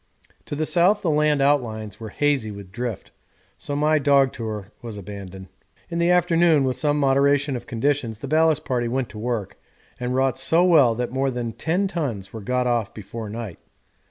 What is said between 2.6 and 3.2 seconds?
drift,